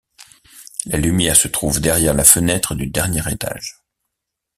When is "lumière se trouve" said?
0.97-1.79